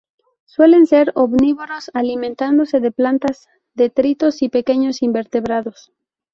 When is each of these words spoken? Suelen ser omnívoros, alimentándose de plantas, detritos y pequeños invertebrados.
Suelen 0.45 0.87
ser 0.87 1.11
omnívoros, 1.13 1.91
alimentándose 1.93 2.79
de 2.79 2.91
plantas, 2.91 3.49
detritos 3.75 4.41
y 4.41 4.49
pequeños 4.49 5.03
invertebrados. 5.03 5.91